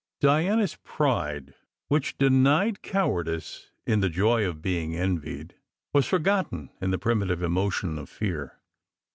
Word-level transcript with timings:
Diana 0.19 0.63
s 0.63 0.77
pride, 0.83 1.53
which 1.87 2.17
denied 2.17 2.81
cowardice 2.81 3.69
in 3.85 3.99
the 3.99 4.09
joy 4.09 4.47
of 4.47 4.59
being 4.59 4.95
envied, 4.95 5.53
was 5.93 6.07
forgotten 6.07 6.71
in 6.81 6.89
the 6.89 6.97
primitive 6.97 7.43
emotion 7.43 7.99
of 7.99 8.09
fear. 8.09 8.57